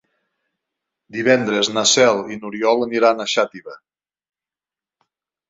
Divendres 1.17 1.69
na 1.73 1.83
Cel 1.91 2.23
i 2.37 2.39
n'Oriol 2.39 2.87
aniran 2.87 3.23
a 3.23 3.29
Xàtiva. 3.35 3.79